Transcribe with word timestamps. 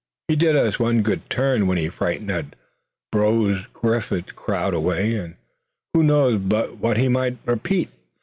He 0.29 0.35
did 0.35 0.55
us 0.55 0.79
one 0.79 1.03
good 1.03 1.29
turn 1.29 1.67
when 1.67 1.77
he 1.77 1.87
frightened 1.87 2.31
that 2.31 2.55
Brose 3.11 3.67
Griffin 3.71 4.25
crowd 4.35 4.73
away, 4.73 5.13
and 5.15 5.35
who 5.93 6.01
knows 6.01 6.39
but 6.41 6.77
what 6.77 6.97
he 6.97 7.07
might 7.07 7.37
repeat?" 7.45 7.91